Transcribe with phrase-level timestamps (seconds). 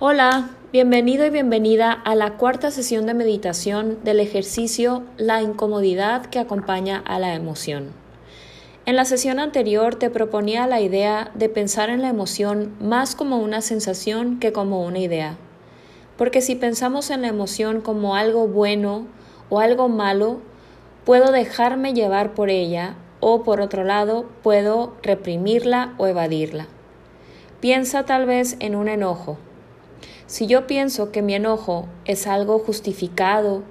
[0.00, 6.38] Hola, bienvenido y bienvenida a la cuarta sesión de meditación del ejercicio La incomodidad que
[6.38, 7.88] acompaña a la emoción.
[8.86, 13.38] En la sesión anterior te proponía la idea de pensar en la emoción más como
[13.38, 15.36] una sensación que como una idea.
[16.16, 19.08] Porque si pensamos en la emoción como algo bueno
[19.50, 20.38] o algo malo,
[21.04, 26.68] puedo dejarme llevar por ella o por otro lado puedo reprimirla o evadirla.
[27.58, 29.38] Piensa tal vez en un enojo
[30.26, 33.62] si yo pienso que mi enojo es algo justificado,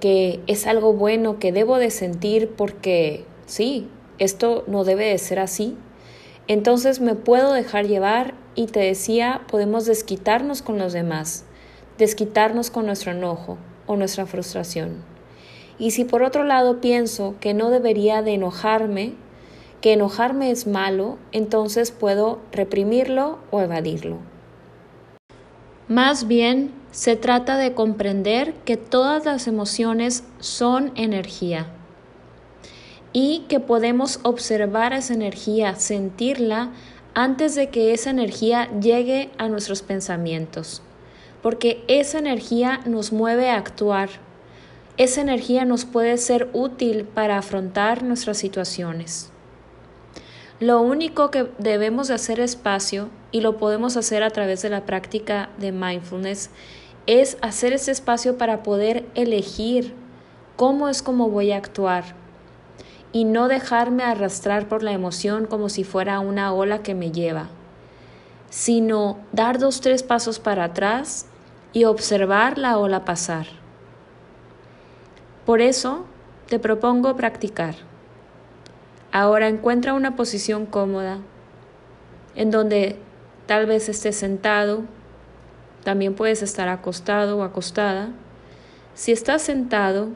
[0.00, 5.38] que es algo bueno que debo de sentir porque sí, esto no debe de ser
[5.38, 5.76] así,
[6.46, 11.44] entonces me puedo dejar llevar y te decía, podemos desquitarnos con los demás,
[11.98, 15.02] desquitarnos con nuestro enojo o nuestra frustración.
[15.78, 19.14] Y si por otro lado pienso que no debería de enojarme,
[19.80, 24.18] que enojarme es malo, entonces puedo reprimirlo o evadirlo.
[25.88, 31.66] Más bien, se trata de comprender que todas las emociones son energía
[33.12, 36.70] y que podemos observar esa energía, sentirla
[37.12, 40.80] antes de que esa energía llegue a nuestros pensamientos,
[41.42, 44.08] porque esa energía nos mueve a actuar,
[44.96, 49.33] esa energía nos puede ser útil para afrontar nuestras situaciones.
[50.60, 54.86] Lo único que debemos de hacer espacio, y lo podemos hacer a través de la
[54.86, 56.50] práctica de mindfulness,
[57.06, 59.94] es hacer ese espacio para poder elegir
[60.56, 62.04] cómo es como voy a actuar
[63.12, 67.48] y no dejarme arrastrar por la emoción como si fuera una ola que me lleva,
[68.48, 71.26] sino dar dos, tres pasos para atrás
[71.72, 73.46] y observar la ola pasar.
[75.44, 76.04] Por eso
[76.48, 77.74] te propongo practicar.
[79.14, 81.18] Ahora encuentra una posición cómoda
[82.34, 82.96] en donde
[83.46, 84.82] tal vez estés sentado,
[85.84, 88.08] también puedes estar acostado o acostada.
[88.94, 90.08] Si estás sentado,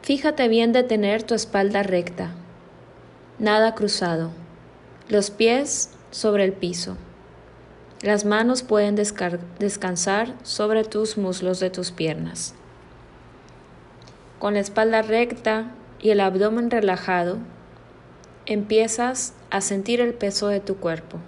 [0.00, 2.30] fíjate bien de tener tu espalda recta,
[3.38, 4.30] nada cruzado,
[5.10, 6.96] los pies sobre el piso.
[8.00, 12.54] Las manos pueden descansar sobre tus muslos de tus piernas.
[14.38, 17.38] Con la espalda recta, y el abdomen relajado,
[18.46, 21.18] empiezas a sentir el peso de tu cuerpo.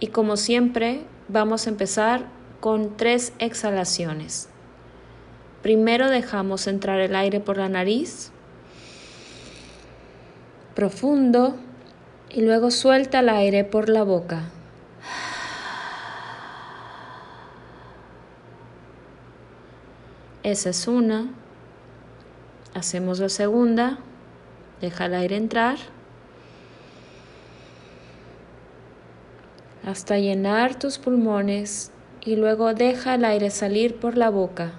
[0.00, 2.26] Y como siempre, vamos a empezar
[2.60, 4.48] con tres exhalaciones.
[5.62, 8.32] Primero dejamos entrar el aire por la nariz,
[10.74, 11.56] profundo,
[12.30, 14.44] y luego suelta el aire por la boca.
[20.42, 21.28] Esa es una.
[22.74, 23.98] Hacemos la segunda,
[24.80, 25.78] deja el aire entrar
[29.84, 31.90] hasta llenar tus pulmones
[32.24, 34.72] y luego deja el aire salir por la boca.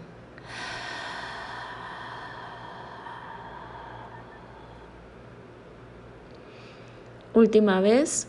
[7.33, 8.27] Última vez.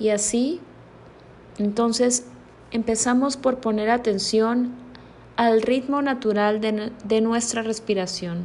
[0.00, 0.60] Y así,
[1.58, 2.24] entonces
[2.70, 4.72] empezamos por poner atención
[5.36, 8.44] al ritmo natural de, nuestra respiración,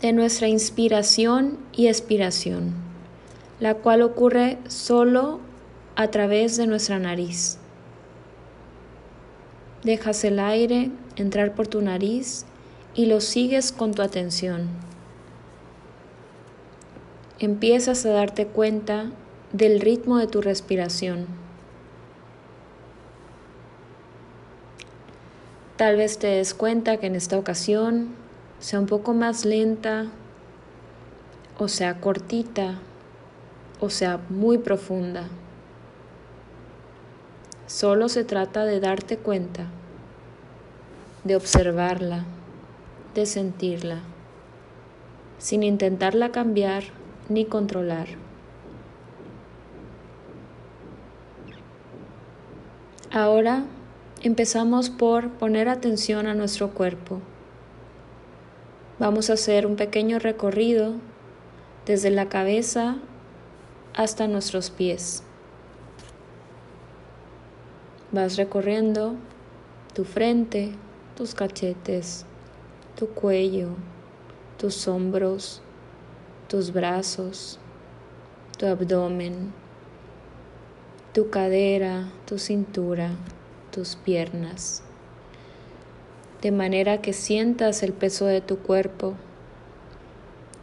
[0.00, 2.72] de nuestra inspiración y expiración,
[3.58, 5.40] la cual ocurre solo
[5.96, 7.58] a través de nuestra nariz.
[9.82, 12.44] Dejas el aire entrar por tu nariz
[12.94, 14.89] y lo sigues con tu atención
[17.40, 19.06] empiezas a darte cuenta
[19.52, 21.26] del ritmo de tu respiración.
[25.76, 28.08] Tal vez te des cuenta que en esta ocasión
[28.58, 30.08] sea un poco más lenta
[31.58, 32.78] o sea cortita
[33.80, 35.28] o sea muy profunda.
[37.66, 39.64] Solo se trata de darte cuenta,
[41.24, 42.24] de observarla,
[43.14, 44.00] de sentirla,
[45.38, 46.99] sin intentarla cambiar
[47.30, 48.08] ni controlar.
[53.10, 53.64] Ahora
[54.22, 57.20] empezamos por poner atención a nuestro cuerpo.
[58.98, 60.94] Vamos a hacer un pequeño recorrido
[61.86, 62.96] desde la cabeza
[63.94, 65.22] hasta nuestros pies.
[68.12, 69.14] Vas recorriendo
[69.94, 70.72] tu frente,
[71.16, 72.26] tus cachetes,
[72.96, 73.68] tu cuello,
[74.58, 75.62] tus hombros,
[76.50, 77.60] tus brazos,
[78.58, 79.52] tu abdomen,
[81.14, 83.12] tu cadera, tu cintura,
[83.70, 84.82] tus piernas,
[86.42, 89.14] de manera que sientas el peso de tu cuerpo,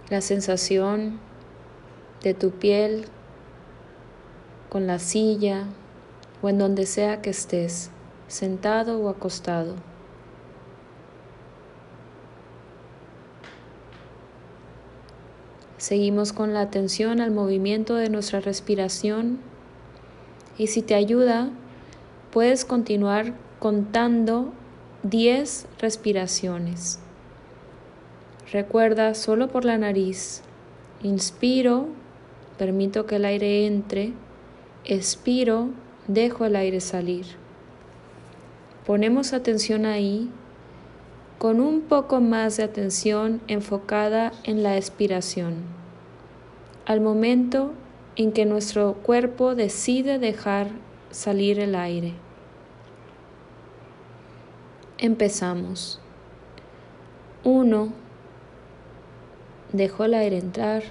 [0.10, 1.22] la sensación
[2.22, 3.06] de tu piel
[4.68, 5.68] con la silla
[6.42, 7.92] o en donde sea que estés,
[8.28, 9.75] sentado o acostado.
[15.77, 19.39] Seguimos con la atención al movimiento de nuestra respiración
[20.57, 21.50] y si te ayuda,
[22.31, 24.53] puedes continuar contando
[25.03, 27.00] 10 respiraciones.
[28.51, 30.41] Recuerda solo por la nariz.
[31.03, 31.88] Inspiro,
[32.57, 34.13] permito que el aire entre.
[34.83, 35.69] Expiro,
[36.07, 37.25] dejo el aire salir.
[38.85, 40.31] Ponemos atención ahí
[41.38, 45.56] con un poco más de atención enfocada en la expiración.
[46.86, 47.74] Al momento
[48.16, 50.69] en que nuestro cuerpo decide dejar
[51.12, 52.13] salir el aire.
[54.98, 56.00] Empezamos.
[57.44, 57.94] Uno.
[59.72, 60.83] Dejo el aire entrar.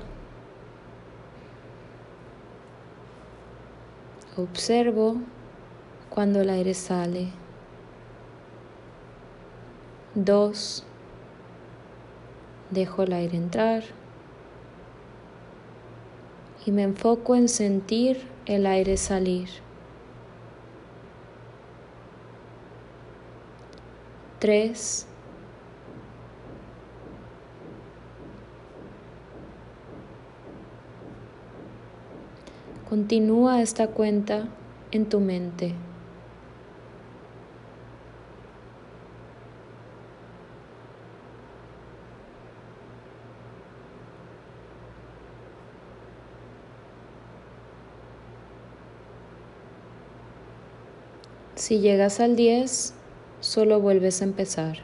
[4.37, 5.16] Observo
[6.10, 7.45] cuando el aire sale.
[10.16, 10.82] Dos.
[12.70, 13.84] Dejo el aire entrar
[16.64, 19.50] y me enfoco en sentir el aire salir.
[24.38, 25.06] 3.
[32.88, 34.48] Continúa esta cuenta
[34.92, 35.74] en tu mente.
[51.56, 52.92] Si llegas al 10,
[53.40, 54.76] solo vuelves a empezar.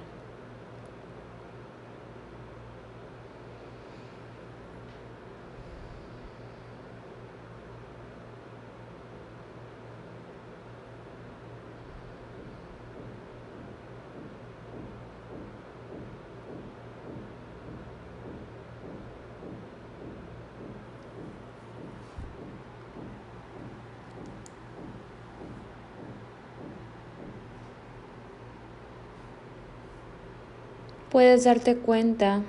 [31.12, 32.40] Puedes darte cuenta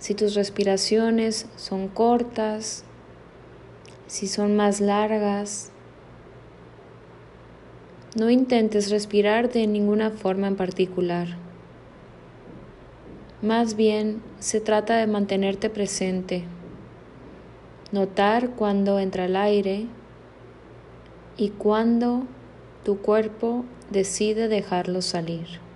[0.00, 2.82] si tus respiraciones son cortas,
[4.08, 5.70] si son más largas.
[8.16, 11.28] No intentes respirar de ninguna forma en particular.
[13.42, 16.42] Más bien se trata de mantenerte presente,
[17.92, 19.86] notar cuando entra el aire
[21.36, 22.24] y cuando
[22.84, 25.67] tu cuerpo decide dejarlo salir.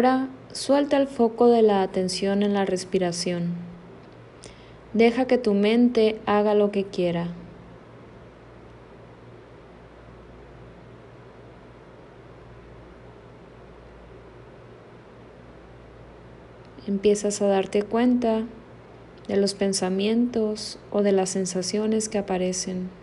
[0.00, 3.50] Ahora suelta el foco de la atención en la respiración.
[4.94, 7.28] Deja que tu mente haga lo que quiera.
[16.86, 18.44] Empiezas a darte cuenta
[19.28, 22.99] de los pensamientos o de las sensaciones que aparecen.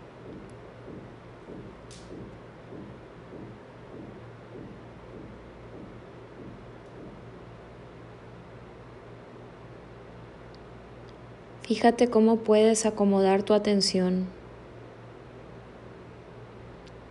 [11.68, 14.28] Fíjate cómo puedes acomodar tu atención.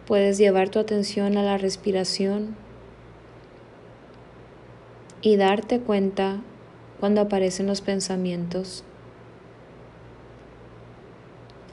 [0.07, 2.57] Puedes llevar tu atención a la respiración
[5.21, 6.41] y darte cuenta
[7.01, 8.83] cuando aparecen los pensamientos.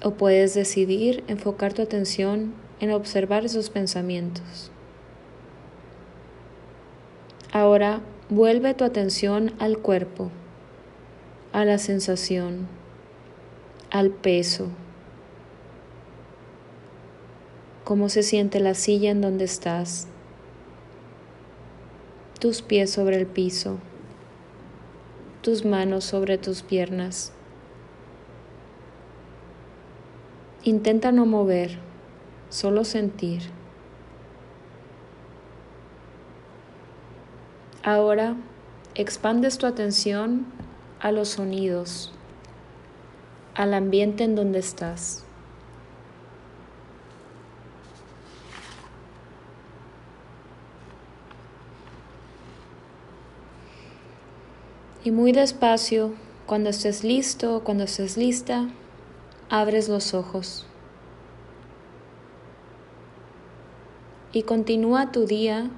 [0.04, 4.72] O puedes decidir enfocar tu atención en observar esos pensamientos.
[7.54, 10.32] Ahora vuelve tu atención al cuerpo
[11.54, 12.68] a la sensación,
[13.92, 14.70] al peso,
[17.84, 20.08] cómo se siente la silla en donde estás,
[22.40, 23.78] tus pies sobre el piso,
[25.44, 27.32] tus manos sobre tus piernas.
[30.64, 31.78] Intenta no mover,
[32.50, 33.44] solo sentir.
[37.84, 38.38] Ahora
[38.96, 40.63] expandes tu atención
[41.04, 42.14] a los sonidos,
[43.56, 45.26] al ambiente en donde estás.
[55.04, 56.14] Y muy despacio,
[56.46, 58.70] cuando estés listo, cuando estés lista,
[59.50, 60.66] abres los ojos.
[64.32, 65.70] Y continúa tu día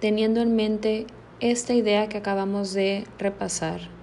[0.00, 1.06] teniendo en mente
[1.40, 3.99] esta idea que acabamos de repasar,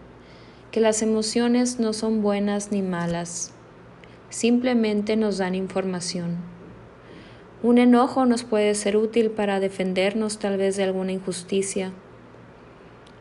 [0.72, 3.52] que las emociones no son buenas ni malas,
[4.30, 6.38] simplemente nos dan información.
[7.64, 11.92] Un enojo nos puede ser útil para defendernos tal vez de alguna injusticia.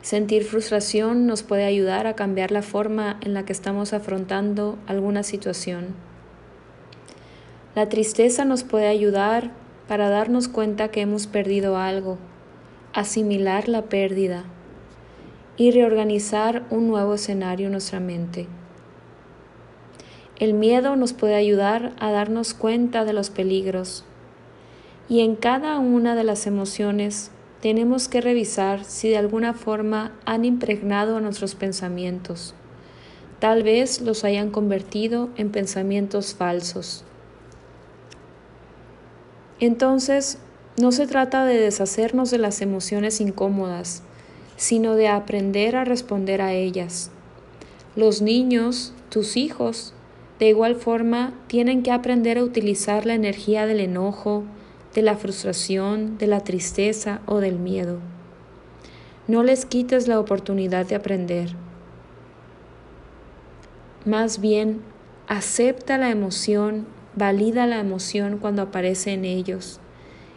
[0.03, 5.23] Sentir frustración nos puede ayudar a cambiar la forma en la que estamos afrontando alguna
[5.23, 5.95] situación.
[7.75, 9.53] La tristeza nos puede ayudar
[9.89, 12.19] para darnos cuenta que hemos perdido algo
[12.93, 14.45] asimilar la pérdida
[15.57, 18.47] y reorganizar un nuevo escenario en nuestra mente.
[20.39, 24.05] El miedo nos puede ayudar a darnos cuenta de los peligros
[25.09, 30.45] y en cada una de las emociones tenemos que revisar si de alguna forma han
[30.45, 32.55] impregnado nuestros pensamientos.
[33.39, 37.05] Tal vez los hayan convertido en pensamientos falsos.
[39.59, 40.39] Entonces,
[40.79, 44.03] no se trata de deshacernos de las emociones incómodas,
[44.57, 47.11] sino de aprender a responder a ellas.
[47.95, 49.95] Los niños, tus hijos,
[50.39, 54.45] de igual forma, tienen que aprender a utilizar la energía del enojo,
[54.95, 58.01] de la frustración, de la tristeza o del miedo.
[59.29, 61.55] No les quites la oportunidad de aprender.
[64.05, 64.83] Más bien,
[65.27, 69.81] acepta la emoción, valida la emoción cuando aparece en ellos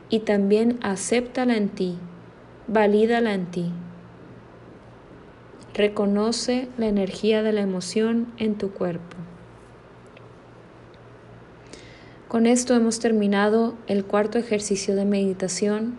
[0.09, 1.97] y también acéptala en ti,
[2.67, 3.71] valídala en ti.
[5.79, 9.15] Reconoce la energía de la emoción en tu cuerpo.
[12.27, 15.95] Con esto hemos terminado el cuarto ejercicio de meditación.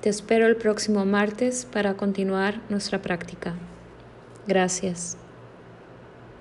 [0.00, 3.54] Te espero el próximo martes para continuar nuestra práctica.
[4.48, 5.19] Gracias.